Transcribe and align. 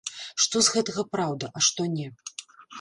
Што 0.45 0.61
з 0.67 0.73
гэтага 0.77 1.05
праўда, 1.17 1.53
а 1.57 1.65
што 1.69 1.81
не? 1.95 2.07